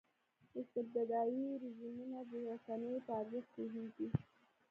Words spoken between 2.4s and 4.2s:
رسنیو په ارزښت پوهېږي.